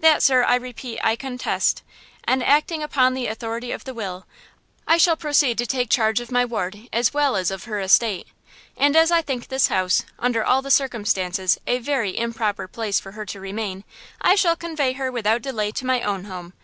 [0.00, 1.84] "That, sir, I repeat, I contest.
[2.24, 4.26] And, acting upon the authority of the will,
[4.88, 8.26] I shall proceed to take charge of my ward as well as of her estate.
[8.76, 13.12] And as I think this house, under all the circumstances, a very improper place for
[13.12, 13.84] her to remain,
[14.20, 16.54] I shall convey her without delay to my own home.